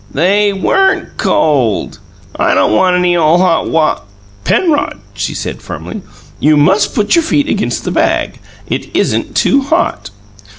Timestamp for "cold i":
1.17-2.55